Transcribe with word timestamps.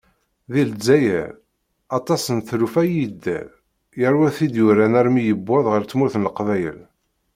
Di 0.51 0.61
lezzayer, 0.69 1.29
aṭas 1.97 2.23
n 2.35 2.39
tlufa 2.47 2.81
i 2.85 2.91
yedder, 2.99 3.47
yerwa 3.99 4.27
tid 4.35 4.53
yuran 4.59 4.97
armi 4.99 5.21
yewweḍ 5.23 5.65
ɣer 5.69 5.83
tmurt 5.85 6.15
n 6.17 6.25
Leqbayel. 6.27 6.79